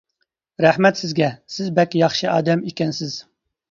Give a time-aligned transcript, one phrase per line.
[0.61, 1.29] -رەھمەت سىزگە،
[1.59, 3.25] سىز بەك ياخشى ئادەم ئىكەنسىز.